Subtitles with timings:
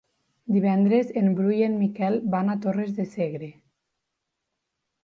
[0.53, 3.55] Divendres en Bru i en Miquel van a Torres de Segre.